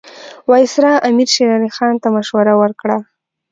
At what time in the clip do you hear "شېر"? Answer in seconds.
1.35-1.49